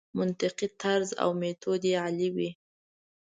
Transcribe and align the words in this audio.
منطقي 0.17 0.67
طرز 0.81 1.09
او 1.23 1.29
میتود 1.41 1.81
یې 1.89 1.95
عالي 2.03 2.29
وي. 2.35 2.49